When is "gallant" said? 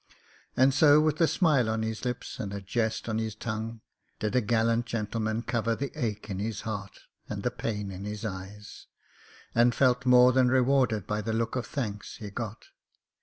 4.41-4.87